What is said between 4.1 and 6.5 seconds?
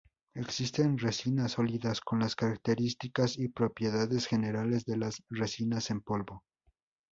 generales de las resinas en polvo.